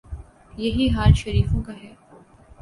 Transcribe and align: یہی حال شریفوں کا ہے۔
یہی 0.57 0.89
حال 0.89 1.13
شریفوں 1.13 1.61
کا 1.63 1.73
ہے۔ 1.83 1.93